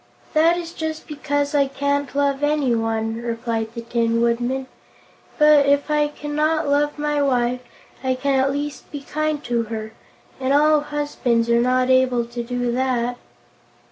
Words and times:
"That 0.33 0.57
is 0.57 0.73
just 0.73 1.05
because 1.05 1.53
I 1.53 1.67
can't 1.67 2.15
love 2.15 2.41
anyone," 2.43 3.21
replied 3.21 3.75
the 3.75 3.81
Tin 3.81 4.19
Woodman. 4.19 4.65
"But, 5.37 5.67
if 5.67 5.91
I 5.91 6.07
cannot 6.07 6.67
love 6.67 6.97
my 6.97 7.21
wife, 7.21 7.61
I 8.03 8.15
can 8.15 8.39
at 8.39 8.51
least 8.51 8.91
be 8.91 9.01
kind 9.03 9.43
to 9.43 9.65
her, 9.65 9.91
and 10.39 10.53
all 10.53 10.79
husbands 10.79 11.51
are 11.51 11.61
not 11.61 11.91
able 11.91 12.25
to 12.25 12.41
do 12.41 12.71
that." 12.71 13.19